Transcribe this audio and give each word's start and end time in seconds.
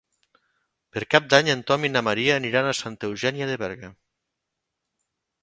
Per 0.95 1.03
Cap 1.15 1.27
d'Any 1.33 1.51
en 1.55 1.61
Tom 1.71 1.85
i 1.89 1.91
na 1.97 2.03
Maria 2.07 2.39
aniran 2.41 2.71
a 2.71 2.75
Santa 2.81 3.11
Eugènia 3.11 3.51
de 3.53 3.61
Berga. 3.67 3.93